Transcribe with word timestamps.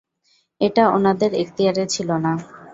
এটা 0.61 0.83
উনাদের 0.89 1.31
এখতিয়ারে 1.33 1.83
ছিল 1.87 2.09
না। 2.25 2.33